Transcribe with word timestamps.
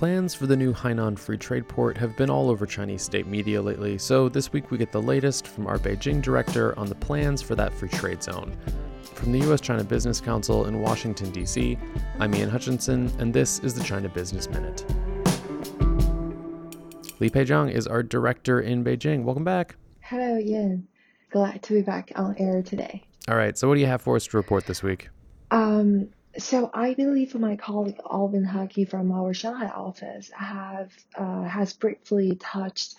Plans 0.00 0.34
for 0.34 0.46
the 0.46 0.56
new 0.56 0.72
Hainan 0.72 1.18
Free 1.18 1.36
Trade 1.36 1.68
Port 1.68 1.94
have 1.98 2.16
been 2.16 2.30
all 2.30 2.48
over 2.48 2.64
Chinese 2.64 3.02
state 3.02 3.26
media 3.26 3.60
lately, 3.60 3.98
so 3.98 4.30
this 4.30 4.50
week 4.50 4.70
we 4.70 4.78
get 4.78 4.90
the 4.90 5.02
latest 5.02 5.46
from 5.46 5.66
our 5.66 5.76
Beijing 5.76 6.22
director 6.22 6.74
on 6.78 6.86
the 6.86 6.94
plans 6.94 7.42
for 7.42 7.54
that 7.56 7.74
free 7.74 7.90
trade 7.90 8.22
zone. 8.22 8.56
From 9.12 9.30
the 9.30 9.40
US 9.40 9.60
China 9.60 9.84
Business 9.84 10.18
Council 10.18 10.64
in 10.64 10.80
Washington, 10.80 11.30
D.C., 11.32 11.76
I'm 12.18 12.34
Ian 12.34 12.48
Hutchinson, 12.48 13.12
and 13.18 13.30
this 13.34 13.58
is 13.58 13.74
the 13.74 13.84
China 13.84 14.08
Business 14.08 14.48
Minute. 14.48 14.86
Li 17.20 17.28
Peijiang 17.28 17.70
is 17.70 17.86
our 17.86 18.02
director 18.02 18.62
in 18.62 18.82
Beijing. 18.82 19.24
Welcome 19.24 19.44
back. 19.44 19.76
Hello, 20.00 20.38
Ian. 20.38 20.88
Glad 21.30 21.62
to 21.64 21.74
be 21.74 21.82
back 21.82 22.10
on 22.16 22.34
air 22.38 22.62
today. 22.62 23.04
All 23.28 23.36
right, 23.36 23.58
so 23.58 23.68
what 23.68 23.74
do 23.74 23.82
you 23.82 23.86
have 23.86 24.00
for 24.00 24.16
us 24.16 24.26
to 24.28 24.38
report 24.38 24.64
this 24.64 24.82
week? 24.82 25.10
Um, 25.50 26.08
so 26.38 26.70
I 26.72 26.94
believe 26.94 27.34
my 27.34 27.56
colleague 27.56 28.00
Alvin 28.08 28.44
Haki 28.44 28.88
from 28.88 29.12
our 29.12 29.34
Shanghai 29.34 29.68
office 29.68 30.30
have 30.30 30.92
uh, 31.16 31.42
has 31.42 31.72
briefly 31.72 32.36
touched 32.36 32.94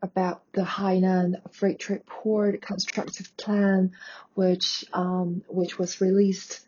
about 0.00 0.42
the 0.52 0.62
Hainan 0.62 1.52
Free 1.52 1.74
Trade 1.74 2.06
Port 2.06 2.62
constructive 2.62 3.36
plan, 3.36 3.92
which 4.34 4.84
um, 4.92 5.42
which 5.48 5.78
was 5.78 6.00
released 6.00 6.60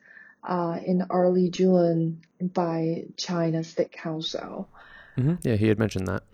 uh, 0.42 0.78
in 0.84 1.06
early 1.10 1.51
June 1.51 2.23
by 2.40 3.04
China 3.16 3.62
State 3.62 3.92
Council. 3.92 4.68
Mm-hmm. 5.16 5.34
Yeah, 5.42 5.56
he 5.56 5.68
had 5.68 5.79
mentioned 5.79 6.09
that. 6.09 6.24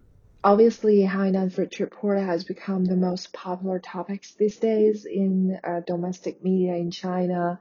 Obviously, 0.43 1.01
Hainan 1.01 1.53
Free 1.53 1.67
Trade 1.67 1.91
Port 1.91 2.19
has 2.19 2.45
become 2.45 2.85
the 2.85 2.97
most 2.97 3.33
popular 3.33 3.79
topics 3.79 4.33
these 4.35 4.57
days 4.57 5.05
in 5.05 5.59
uh, 5.65 5.81
domestic 5.81 6.43
media 6.43 6.77
in 6.77 6.91
China. 6.91 7.59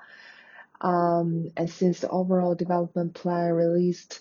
Um, 0.82 1.52
and 1.56 1.70
since 1.70 2.02
the 2.02 2.10
overall 2.10 2.56
development 2.56 3.14
plan 3.14 3.52
released, 3.52 4.20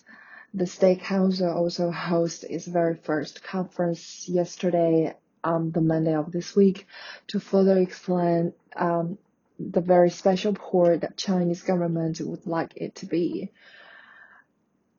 the 0.53 0.67
State 0.67 1.01
Council 1.01 1.51
also 1.51 1.91
hosted 1.93 2.51
its 2.51 2.67
very 2.67 2.97
first 2.97 3.43
conference 3.43 4.29
yesterday 4.29 5.15
on 5.43 5.73
the 5.73 5.81
Monday 5.81 6.15
of 6.15 6.33
this 6.33 6.57
week 6.57 6.87
to 7.29 7.39
further 7.39 7.79
explain 7.79 8.55
um, 8.77 9.19
the 9.59 9.81
very 9.81 10.11
special 10.11 10.55
port 10.55 11.03
that 11.03 11.17
Chinese 11.17 11.63
government 11.63 12.21
would 12.21 12.47
like 12.47 12.73
it 12.77 12.95
to 12.97 13.07
be. 13.07 13.53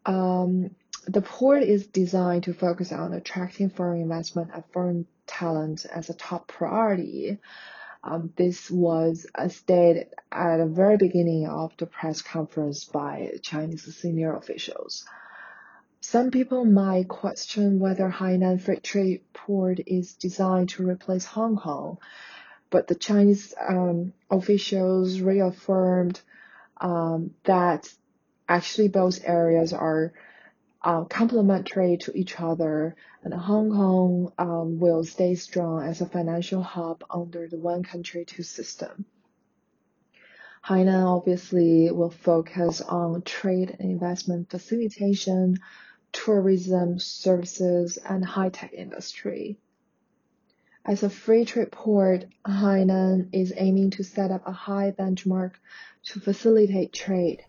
Um, 0.05 0.75
the 1.07 1.21
port 1.21 1.63
is 1.63 1.87
designed 1.87 2.43
to 2.43 2.53
focus 2.53 2.91
on 2.91 3.13
attracting 3.13 3.69
foreign 3.69 4.01
investment 4.01 4.51
and 4.53 4.63
foreign 4.71 5.07
talent 5.27 5.85
as 5.85 6.09
a 6.09 6.13
top 6.13 6.47
priority. 6.47 7.39
Um, 8.07 8.31
this 8.35 8.69
was 8.69 9.25
stated 9.49 10.09
at 10.31 10.57
the 10.57 10.67
very 10.67 10.95
beginning 10.95 11.47
of 11.47 11.75
the 11.77 11.87
press 11.87 12.21
conference 12.21 12.85
by 12.85 13.31
Chinese 13.41 13.83
senior 13.95 14.35
officials. 14.35 15.05
Some 16.01 16.29
people 16.29 16.65
might 16.65 17.07
question 17.07 17.79
whether 17.79 18.07
Hainan 18.07 18.61
Free 18.61 18.77
Trade 18.77 19.21
Port 19.33 19.79
is 19.87 20.13
designed 20.13 20.69
to 20.69 20.87
replace 20.87 21.25
Hong 21.25 21.55
Kong, 21.57 21.97
but 22.69 22.87
the 22.87 22.93
Chinese 22.93 23.55
um, 23.67 24.13
officials 24.29 25.19
reaffirmed 25.19 26.21
um, 26.79 27.31
that 27.45 27.91
actually 28.47 28.89
both 28.89 29.19
areas 29.23 29.73
are 29.73 30.13
uh, 30.85 31.03
complementary 31.05 31.97
to 31.97 32.15
each 32.15 32.39
other, 32.39 32.95
and 33.23 33.33
Hong 33.33 33.71
Kong 33.71 34.31
um, 34.37 34.79
will 34.79 35.03
stay 35.03 35.33
strong 35.33 35.83
as 35.83 35.99
a 35.99 36.05
financial 36.05 36.61
hub 36.61 37.03
under 37.09 37.47
the 37.47 37.57
one 37.57 37.81
country, 37.81 38.23
two 38.23 38.43
system. 38.43 39.05
Hainan 40.63 41.03
obviously 41.05 41.89
will 41.91 42.11
focus 42.11 42.81
on 42.81 43.23
trade 43.23 43.75
and 43.79 43.89
investment 43.89 44.51
facilitation, 44.51 45.57
tourism, 46.11 46.99
services, 46.99 47.97
and 47.97 48.23
high-tech 48.23 48.73
industry. 48.73 49.57
As 50.85 51.01
a 51.01 51.09
free 51.09 51.45
trade 51.45 51.71
port, 51.71 52.25
Hainan 52.47 53.29
is 53.33 53.53
aiming 53.57 53.89
to 53.91 54.03
set 54.03 54.29
up 54.29 54.47
a 54.47 54.51
high 54.51 54.91
benchmark 54.91 55.53
to 56.05 56.19
facilitate 56.19 56.93
trade. 56.93 57.43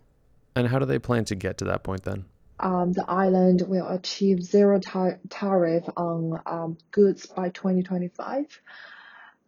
And 0.55 0.67
how 0.67 0.79
do 0.79 0.87
they 0.87 0.97
plan 0.97 1.25
to 1.25 1.35
get 1.35 1.59
to 1.59 1.65
that 1.65 1.83
point 1.83 2.01
then? 2.03 2.25
Um, 2.59 2.91
the 2.93 3.05
island 3.07 3.61
will 3.67 3.87
achieve 3.87 4.43
zero 4.43 4.79
tar- 4.79 5.19
tariff 5.29 5.83
on 5.95 6.41
um, 6.45 6.77
goods 6.91 7.27
by 7.27 7.49
2025. 7.49 8.61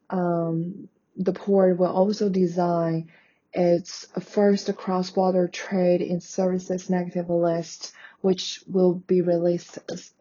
Um, 0.09 0.89
the 1.17 1.33
port 1.33 1.77
will 1.77 1.91
also 1.91 2.29
design 2.29 3.09
its 3.51 4.05
first 4.21 4.75
cross-border 4.75 5.47
trade 5.47 6.01
in 6.01 6.21
services 6.21 6.89
negative 6.89 7.29
list, 7.29 7.93
which 8.21 8.63
will 8.67 8.93
be 8.93 9.21
released 9.21 9.79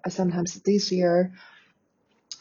sometimes 0.08 0.54
this 0.60 0.90
year 0.90 1.32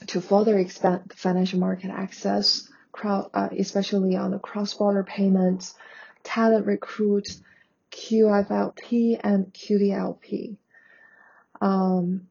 to 0.08 0.22
further 0.22 0.58
expand 0.58 1.12
financial 1.16 1.60
market 1.60 1.90
access, 1.90 2.70
uh, 3.04 3.50
especially 3.58 4.16
on 4.16 4.32
the 4.32 4.40
cross-border 4.40 5.04
payments, 5.04 5.76
talent 6.24 6.66
recruit, 6.66 7.28
QFLP 7.92 9.20
and 9.24 9.54
QDLP. 9.54 10.58
Um, 11.62 12.28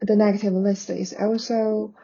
the 0.00 0.16
negative 0.16 0.52
list 0.54 0.90
is 0.90 1.14
also 1.18 1.94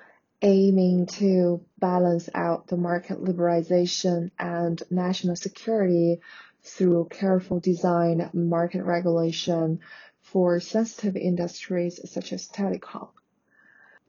aiming 0.42 1.06
to 1.06 1.64
balance 1.78 2.28
out 2.34 2.66
the 2.66 2.76
market 2.76 3.22
liberalization 3.22 4.30
and 4.38 4.82
national 4.90 5.36
security 5.36 6.20
through 6.62 7.08
careful 7.10 7.60
design 7.60 8.28
market 8.32 8.82
regulation 8.82 9.80
for 10.22 10.60
sensitive 10.60 11.16
industries 11.16 12.00
such 12.10 12.32
as 12.32 12.48
telecom. 12.48 13.08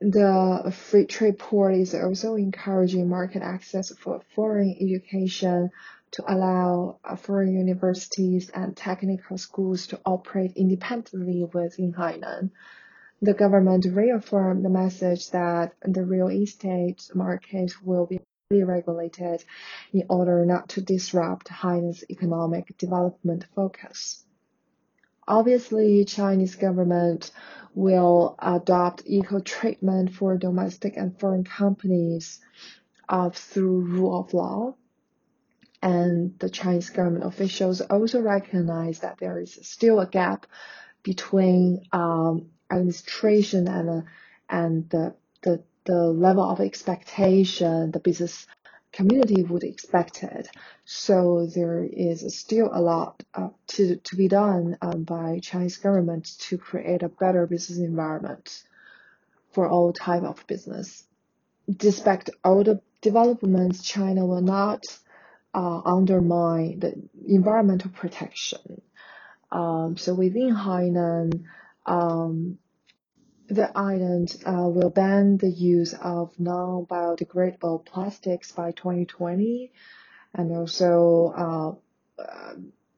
The 0.01 0.73
free 0.75 1.05
trade 1.05 1.39
port 1.39 1.75
is 1.75 1.95
also 1.95 2.35
encouraging 2.35 3.07
market 3.07 3.41
access 3.41 3.95
for 3.95 4.21
foreign 4.35 4.75
education 4.79 5.71
to 6.11 6.23
allow 6.33 6.99
uh, 7.03 7.15
foreign 7.15 7.53
universities 7.53 8.49
and 8.49 8.75
technical 8.75 9.37
schools 9.37 9.87
to 9.87 9.99
operate 10.05 10.53
independently 10.55 11.43
within 11.43 11.93
Hainan. 11.93 12.51
The 13.21 13.33
government 13.33 13.85
reaffirmed 13.89 14.63
the 14.63 14.69
message 14.69 15.29
that 15.31 15.73
the 15.81 16.03
real 16.03 16.29
estate 16.29 17.09
market 17.13 17.73
will 17.83 18.05
be 18.05 18.19
regulated 18.63 19.43
in 19.91 20.03
order 20.09 20.45
not 20.45 20.69
to 20.69 20.81
disrupt 20.81 21.47
Hainan's 21.47 22.03
economic 22.09 22.77
development 22.77 23.45
focus. 23.55 24.23
Obviously, 25.27 26.05
Chinese 26.05 26.55
government 26.55 27.31
will 27.73 28.35
adopt 28.37 29.01
equal 29.05 29.41
treatment 29.41 30.13
for 30.13 30.37
domestic 30.37 30.97
and 30.97 31.19
foreign 31.19 31.43
companies 31.43 32.39
uh, 33.09 33.31
through 33.31 33.81
rule 33.81 34.19
of 34.19 34.33
law 34.33 34.75
and 35.85 36.39
the 36.39 36.49
Chinese 36.49 36.89
government 36.89 37.25
officials 37.25 37.79
also 37.79 38.19
recognize 38.19 38.99
that 39.01 39.19
there 39.19 39.39
is 39.39 39.59
still 39.61 39.99
a 39.99 40.07
gap 40.07 40.47
between 41.03 41.83
um, 41.91 42.47
administration 42.71 43.67
and 43.67 43.89
uh, 43.89 44.01
and 44.49 44.89
the, 44.89 45.13
the 45.43 45.63
the 45.83 46.07
level 46.07 46.43
of 46.43 46.59
expectation 46.59 47.91
the 47.91 47.99
business 47.99 48.47
community 48.91 49.43
would 49.43 49.63
expect 49.63 50.23
it. 50.23 50.47
So 50.85 51.47
there 51.53 51.83
is 51.83 52.35
still 52.35 52.71
a 52.73 52.81
lot 52.81 53.21
uh, 53.35 53.49
to 53.67 53.97
to 53.97 54.15
be 54.15 54.27
done 54.27 54.77
um, 54.81 55.03
by 55.03 55.39
Chinese 55.39 55.77
government 55.77 56.25
to 56.47 56.57
create 56.57 57.03
a 57.03 57.09
better 57.09 57.45
business 57.45 57.77
environment 57.77 58.63
for 59.53 59.69
all 59.69 59.93
type 59.93 60.23
of 60.23 60.47
business. 60.47 61.03
Despite 61.69 62.31
all 62.43 62.63
the 62.63 62.81
developments, 63.01 63.83
China 63.83 64.25
will 64.25 64.41
not 64.41 64.81
uh, 65.55 65.81
undermine 65.85 66.79
the 66.79 66.93
environmental 67.27 67.89
protection. 67.91 68.81
Um, 69.51 69.95
so 69.95 70.13
within 70.13 70.53
Hainan, 70.53 71.45
um, 71.85 72.57
the 73.47 73.71
island 73.77 74.35
uh, 74.45 74.67
will 74.67 74.89
ban 74.89 75.37
the 75.37 75.49
use 75.49 75.93
of 75.93 76.37
non-biodegradable 76.39 77.85
plastics 77.85 78.51
by 78.51 78.71
2020, 78.71 79.71
and 80.33 80.51
also 80.51 81.79
uh, 82.19 82.21
uh, 82.21 82.53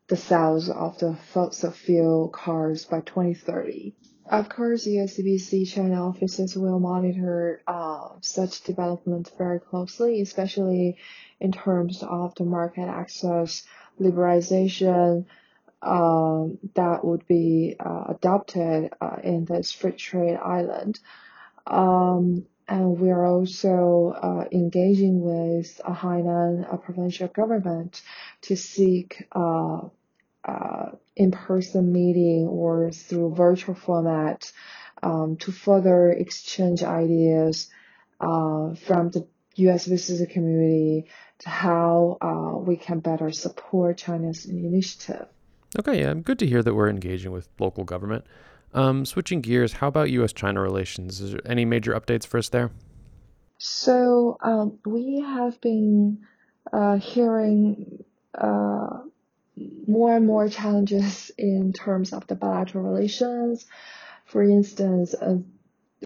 the 0.08 0.18
sales 0.18 0.70
of 0.70 0.98
the 0.98 1.16
fossil 1.34 1.72
fuel 1.72 2.30
cars 2.30 2.86
by 2.86 3.02
2030. 3.02 3.94
Of 4.30 4.50
course, 4.50 4.86
USCBC 4.86 5.70
China 5.70 6.06
offices 6.06 6.58
will 6.58 6.80
monitor 6.80 7.62
uh, 7.66 8.10
such 8.22 8.62
development 8.64 9.32
very 9.38 9.60
closely, 9.60 10.20
especially 10.22 10.98
in 11.40 11.54
terms 11.54 12.04
of 12.04 12.36
the 12.36 12.44
market 12.44 12.90
access 12.90 13.64
liberalization 14.02 15.26
uh, 15.82 16.44
that 16.76 17.06
would 17.06 17.26
be 17.28 17.78
uh, 17.80 18.06
adopted 18.10 18.92
uh, 19.00 19.18
in 19.24 19.46
this 19.46 19.72
free 19.72 19.94
trade 19.94 20.36
island. 20.36 21.00
Um, 21.66 22.46
and 22.68 23.00
we 23.00 23.12
are 23.12 23.26
also 23.26 24.14
uh, 24.22 24.46
engaging 24.52 25.22
with 25.22 25.80
Hainan 25.86 26.72
a 26.74 26.78
provincial 26.78 27.30
government 27.30 28.02
to 28.42 28.58
seek 28.58 29.26
uh, 30.48 30.92
in-person 31.16 31.92
meeting 31.92 32.48
or 32.48 32.92
through 32.92 33.36
virtual 33.36 33.76
format 33.76 34.52
um, 35.04 35.38
to 35.38 35.52
further 35.52 36.10
exchange 36.10 36.84
ideas 36.84 37.70
uh, 38.20 38.74
from 38.76 39.10
the 39.12 39.28
U.S. 39.56 39.86
visitor 39.86 40.32
community 40.32 41.08
to 41.40 41.50
how 41.50 42.18
uh, 42.22 42.58
we 42.58 42.78
can 42.78 43.00
better 43.00 43.32
support 43.32 43.98
China's 43.98 44.46
initiative. 44.46 45.28
Okay, 45.78 46.02
yeah, 46.02 46.14
good 46.14 46.40
to 46.40 46.48
hear 46.48 46.64
that 46.64 46.74
we're 46.74 46.90
engaging 46.90 47.32
with 47.32 47.50
local 47.60 47.84
government. 47.84 48.26
Um, 48.74 49.06
switching 49.06 49.42
gears, 49.42 49.74
how 49.74 49.88
about 49.88 50.10
U.S. 50.12 50.34
China 50.34 50.62
relations? 50.62 51.22
Is 51.22 51.32
there 51.32 51.42
any 51.46 51.66
major 51.66 51.94
updates 51.94 52.26
for 52.26 52.38
us 52.38 52.50
there? 52.50 52.72
So 53.58 54.38
um, 54.42 54.80
we 54.86 55.22
have 55.22 55.60
been 55.62 56.20
uh, 56.72 56.98
hearing 56.98 58.04
uh, 58.38 59.00
more 59.88 60.16
and 60.16 60.26
more 60.26 60.50
challenges 60.50 61.32
in 61.38 61.74
terms 61.74 62.14
of 62.14 62.28
the 62.28 62.36
bilateral 62.36 62.84
relations. 62.84 63.66
For 64.26 64.44
instance, 64.44 65.14
uh, 65.14 65.38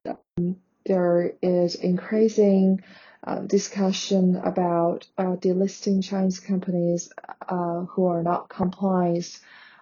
um, 0.05 0.57
there 0.85 1.33
is 1.41 1.75
increasing 1.75 2.81
uh, 3.23 3.39
discussion 3.39 4.35
about 4.37 5.07
uh, 5.17 5.35
delisting 5.35 6.03
Chinese 6.03 6.39
companies 6.39 7.11
uh, 7.47 7.81
who 7.81 8.05
are 8.05 8.23
not 8.23 8.49
compliant 8.49 9.39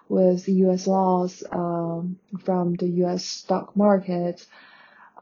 with 0.08 0.48
U.S. 0.48 0.86
laws 0.86 1.42
um, 1.52 2.18
from 2.44 2.74
the 2.74 2.88
U.S. 3.04 3.24
stock 3.24 3.76
market, 3.76 4.44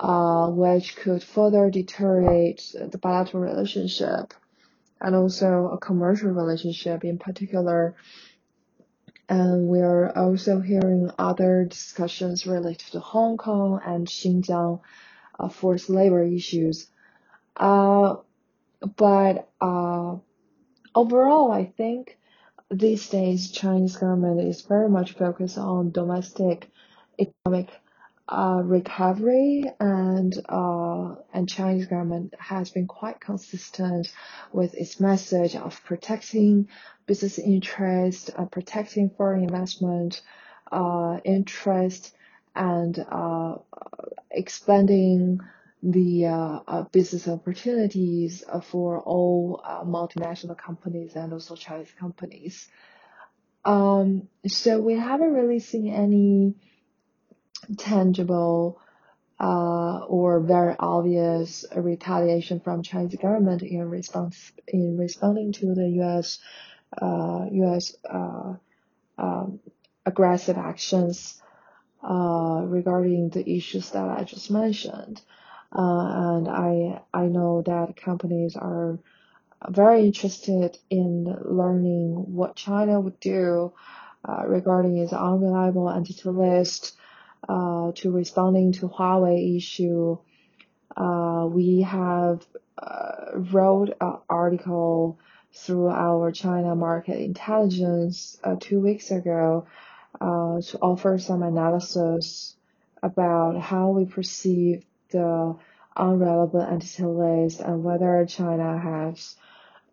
uh, 0.00 0.48
which 0.48 0.96
could 0.96 1.22
further 1.22 1.70
deteriorate 1.70 2.74
the 2.74 2.98
bilateral 2.98 3.42
relationship 3.42 4.32
and 5.00 5.14
also 5.14 5.70
a 5.72 5.78
commercial 5.78 6.30
relationship 6.30 7.04
in 7.04 7.18
particular. 7.18 7.94
And 9.28 9.68
we 9.68 9.80
are 9.80 10.16
also 10.16 10.60
hearing 10.60 11.10
other 11.18 11.64
discussions 11.64 12.46
related 12.46 12.86
to 12.92 13.00
Hong 13.00 13.36
Kong 13.36 13.80
and 13.84 14.06
Xinjiang 14.06 14.80
uh, 15.38 15.48
forced 15.48 15.90
labor 15.90 16.22
issues. 16.22 16.88
Uh, 17.56 18.16
but 18.96 19.48
uh, 19.60 20.16
overall, 20.94 21.52
I 21.52 21.64
think 21.76 22.18
these 22.70 23.08
days 23.08 23.50
Chinese 23.50 23.96
government 23.96 24.40
is 24.40 24.62
very 24.62 24.88
much 24.88 25.12
focused 25.12 25.58
on 25.58 25.90
domestic 25.90 26.70
economic 27.18 27.70
uh, 28.28 28.60
recovery 28.62 29.64
and 29.80 30.34
uh, 30.48 31.14
and 31.32 31.48
Chinese 31.48 31.86
government 31.86 32.34
has 32.38 32.70
been 32.70 32.86
quite 32.86 33.20
consistent 33.20 34.12
with 34.52 34.74
its 34.74 35.00
message 35.00 35.56
of 35.56 35.82
protecting 35.84 36.68
business 37.06 37.38
interest, 37.38 38.30
uh, 38.36 38.44
protecting 38.44 39.08
foreign 39.10 39.44
investment 39.44 40.20
uh, 40.70 41.18
interest, 41.24 42.14
and 42.54 42.98
uh, 43.10 43.56
expanding 44.30 45.40
the 45.82 46.26
uh, 46.26 46.82
business 46.92 47.28
opportunities 47.28 48.44
for 48.64 49.00
all 49.00 49.62
multinational 49.86 50.58
companies 50.58 51.14
and 51.14 51.32
also 51.32 51.54
Chinese 51.56 51.92
companies. 51.98 52.68
Um, 53.64 54.28
so 54.46 54.80
we 54.80 54.94
haven't 54.94 55.32
really 55.32 55.60
seen 55.60 55.92
any 55.92 56.54
tangible 57.76 58.80
uh, 59.40 60.00
or 60.06 60.40
very 60.40 60.74
obvious 60.78 61.64
retaliation 61.76 62.60
from 62.60 62.82
Chinese 62.82 63.16
government 63.16 63.62
in 63.62 63.88
response 63.88 64.52
in 64.68 64.96
responding 64.98 65.52
to 65.52 65.74
the 65.74 65.88
U.S. 66.02 66.38
Uh, 67.00 67.46
U.S. 67.52 67.94
Uh, 68.08 68.54
um, 69.18 69.60
aggressive 70.06 70.58
actions 70.58 71.40
uh, 72.02 72.62
regarding 72.64 73.30
the 73.30 73.48
issues 73.48 73.90
that 73.90 74.08
I 74.08 74.24
just 74.24 74.50
mentioned. 74.50 75.20
Uh, 75.72 76.38
and 76.38 76.48
I 76.48 77.02
I 77.12 77.26
know 77.26 77.62
that 77.66 77.96
companies 77.96 78.56
are 78.56 78.98
very 79.68 80.04
interested 80.06 80.78
in 80.90 81.24
learning 81.44 82.34
what 82.34 82.56
China 82.56 83.00
would 83.00 83.20
do 83.20 83.72
uh, 84.28 84.44
regarding 84.46 84.98
its 84.98 85.12
unreliable 85.12 85.90
entity 85.90 86.28
list 86.28 86.96
to 87.46 88.10
responding 88.10 88.72
to 88.72 88.88
Huawei 88.88 89.56
issue. 89.56 90.18
Uh, 90.96 91.46
we 91.50 91.82
have 91.82 92.44
uh, 92.78 93.32
wrote 93.34 93.90
an 94.00 94.18
article 94.28 95.18
through 95.52 95.88
our 95.88 96.30
China 96.30 96.74
market 96.74 97.18
intelligence 97.18 98.38
uh, 98.44 98.56
two 98.60 98.80
weeks 98.80 99.10
ago 99.10 99.66
uh, 100.20 100.60
to 100.60 100.78
offer 100.80 101.18
some 101.18 101.42
analysis 101.42 102.56
about 103.02 103.60
how 103.60 103.90
we 103.90 104.04
perceive 104.04 104.84
the 105.10 105.56
unreliable 105.96 106.60
entity 106.60 107.04
list 107.04 107.60
and 107.60 107.82
whether 107.82 108.24
China 108.26 108.78
has 108.78 109.36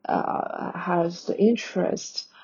uh, 0.07 0.77
has 0.77 1.25
the 1.25 1.37
interest 1.37 2.27
uh, 2.29 2.34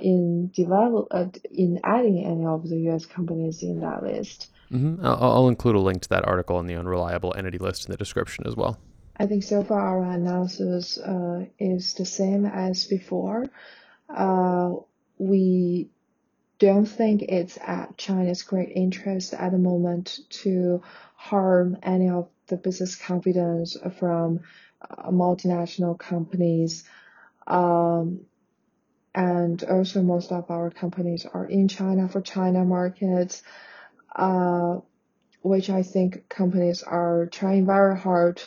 in 0.00 0.50
develop 0.54 1.08
uh, 1.10 1.26
in 1.50 1.80
adding 1.84 2.24
any 2.24 2.44
of 2.44 2.68
the 2.68 2.78
U.S. 2.90 3.06
companies 3.06 3.62
in 3.62 3.80
that 3.80 4.02
list. 4.02 4.50
Mm-hmm. 4.72 5.04
I'll, 5.04 5.32
I'll, 5.32 5.48
include 5.48 5.76
a 5.76 5.80
link 5.80 6.02
to 6.02 6.08
that 6.10 6.26
article 6.26 6.56
on 6.56 6.66
the 6.66 6.76
unreliable 6.76 7.34
entity 7.36 7.58
list 7.58 7.86
in 7.86 7.92
the 7.92 7.96
description 7.96 8.46
as 8.46 8.54
well. 8.54 8.78
I 9.16 9.26
think 9.26 9.42
so 9.42 9.64
far 9.64 9.80
our 9.80 10.12
analysis 10.12 10.98
uh, 10.98 11.46
is 11.58 11.94
the 11.94 12.04
same 12.04 12.44
as 12.44 12.86
before. 12.86 13.46
Uh, 14.08 14.74
we 15.18 15.90
don't 16.58 16.86
think 16.86 17.22
it's 17.22 17.58
at 17.58 17.96
China's 17.96 18.42
great 18.42 18.70
interest 18.74 19.34
at 19.34 19.52
the 19.52 19.58
moment 19.58 20.20
to 20.30 20.82
harm 21.14 21.76
any 21.82 22.08
of 22.08 22.28
the 22.48 22.56
business 22.56 22.94
confidence 22.94 23.76
from 23.98 24.40
uh, 24.80 25.10
multinational 25.10 25.98
companies. 25.98 26.84
Um, 27.46 28.20
and 29.14 29.62
also 29.64 30.02
most 30.02 30.32
of 30.32 30.50
our 30.50 30.70
companies 30.70 31.26
are 31.26 31.46
in 31.46 31.68
China 31.68 32.08
for 32.08 32.20
China 32.20 32.64
markets, 32.64 33.42
uh, 34.14 34.76
which 35.42 35.70
I 35.70 35.82
think 35.82 36.28
companies 36.28 36.82
are 36.82 37.26
trying 37.26 37.66
very 37.66 37.98
hard 37.98 38.42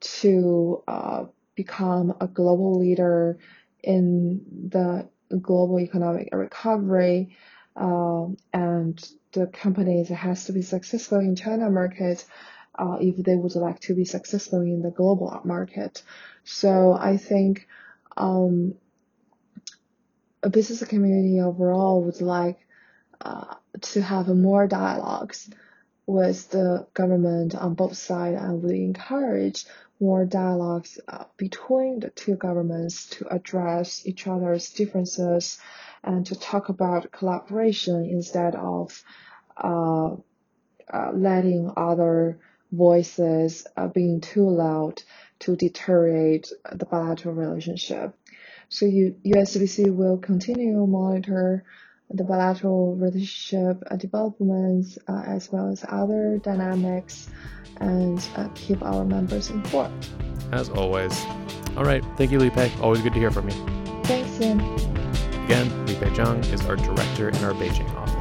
to 0.00 0.82
uh, 0.86 1.24
become 1.54 2.14
a 2.20 2.26
global 2.26 2.78
leader 2.78 3.38
in 3.82 4.40
the 4.68 5.08
global 5.40 5.80
economic 5.80 6.28
recovery. 6.32 7.36
Um, 7.76 8.36
and 8.52 8.98
the 9.32 9.46
companies 9.46 10.08
has 10.08 10.46
to 10.46 10.52
be 10.52 10.62
successful 10.62 11.18
in 11.18 11.36
China 11.36 11.70
market 11.70 12.24
uh, 12.78 12.96
if 13.00 13.16
they 13.16 13.34
would 13.34 13.54
like 13.56 13.80
to 13.80 13.94
be 13.94 14.04
successful 14.04 14.60
in 14.60 14.82
the 14.82 14.90
global 14.90 15.40
market. 15.44 16.02
So 16.44 16.92
I 16.92 17.16
think 17.16 17.66
um, 18.16 18.74
a 20.42 20.50
business 20.50 20.86
community 20.88 21.40
overall 21.40 22.02
would 22.02 22.20
like 22.20 22.58
uh, 23.20 23.54
to 23.80 24.00
have 24.00 24.28
more 24.28 24.66
dialogues 24.66 25.50
with 26.06 26.50
the 26.50 26.86
government 26.94 27.54
on 27.54 27.74
both 27.74 27.96
sides 27.96 28.40
and 28.40 28.62
would 28.62 28.74
encourage 28.74 29.66
more 30.00 30.24
dialogues 30.24 30.98
uh, 31.08 31.24
between 31.36 32.00
the 32.00 32.10
two 32.10 32.36
governments 32.36 33.06
to 33.06 33.26
address 33.28 34.06
each 34.06 34.26
other's 34.26 34.70
differences 34.70 35.58
and 36.04 36.26
to 36.26 36.38
talk 36.38 36.68
about 36.68 37.10
collaboration 37.10 38.04
instead 38.04 38.54
of 38.54 39.02
uh, 39.56 40.14
uh, 40.92 41.10
letting 41.12 41.70
other 41.76 42.38
voices 42.70 43.66
uh, 43.76 43.88
being 43.88 44.20
too 44.20 44.48
loud 44.48 45.02
to 45.40 45.56
deteriorate 45.56 46.52
the 46.72 46.86
bilateral 46.86 47.34
relationship. 47.34 48.14
So 48.68 48.86
USCBC 48.86 49.94
will 49.94 50.18
continue 50.18 50.74
to 50.74 50.86
monitor 50.86 51.64
the 52.10 52.24
bilateral 52.24 52.96
relationship 52.96 53.82
uh, 53.90 53.96
developments 53.96 54.98
uh, 55.08 55.22
as 55.26 55.52
well 55.52 55.70
as 55.70 55.84
other 55.88 56.38
dynamics 56.38 57.28
and 57.80 58.26
uh, 58.36 58.48
keep 58.54 58.82
our 58.82 59.04
members 59.04 59.50
informed. 59.50 60.06
As 60.52 60.70
always. 60.70 61.24
All 61.76 61.84
right. 61.84 62.04
Thank 62.16 62.30
you, 62.30 62.38
Li 62.38 62.50
Pei. 62.50 62.72
Always 62.80 63.02
good 63.02 63.12
to 63.12 63.18
hear 63.18 63.30
from 63.30 63.48
you. 63.48 63.54
Thanks, 64.04 64.40
Ian. 64.40 64.60
Again, 65.44 65.86
Li 65.86 65.94
Pei 65.94 66.10
Zhang 66.10 66.40
is 66.52 66.64
our 66.66 66.76
director 66.76 67.28
in 67.28 67.36
our 67.44 67.52
Beijing 67.52 67.88
office. 67.94 68.17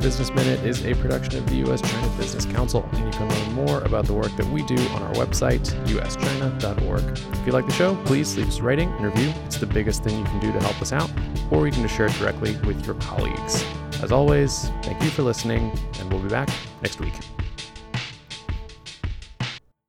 Business 0.00 0.30
Minute 0.30 0.60
is 0.64 0.84
a 0.86 0.94
production 0.94 1.38
of 1.38 1.46
the 1.46 1.56
U.S. 1.56 1.82
China 1.82 2.08
Business 2.16 2.46
Council, 2.46 2.88
and 2.92 3.04
you 3.04 3.10
can 3.10 3.28
learn 3.28 3.52
more 3.52 3.82
about 3.82 4.06
the 4.06 4.14
work 4.14 4.34
that 4.36 4.46
we 4.46 4.62
do 4.62 4.76
on 4.88 5.02
our 5.02 5.12
website, 5.12 5.60
uschina.org. 5.86 7.02
If 7.18 7.46
you 7.46 7.52
like 7.52 7.66
the 7.66 7.72
show, 7.72 7.94
please 8.06 8.34
leave 8.36 8.48
us 8.48 8.58
a 8.58 8.62
rating 8.62 8.88
and 8.88 9.04
review. 9.04 9.32
It's 9.44 9.58
the 9.58 9.66
biggest 9.66 10.02
thing 10.02 10.18
you 10.18 10.24
can 10.24 10.40
do 10.40 10.52
to 10.52 10.60
help 10.60 10.80
us 10.80 10.92
out, 10.92 11.10
or 11.50 11.66
you 11.66 11.72
can 11.72 11.82
just 11.82 11.94
share 11.94 12.06
it 12.06 12.12
directly 12.14 12.56
with 12.66 12.84
your 12.86 12.94
colleagues. 12.96 13.64
As 14.02 14.10
always, 14.10 14.70
thank 14.82 15.02
you 15.02 15.10
for 15.10 15.22
listening, 15.22 15.70
and 15.98 16.10
we'll 16.10 16.22
be 16.22 16.28
back 16.28 16.48
next 16.82 16.98
week. 16.98 17.14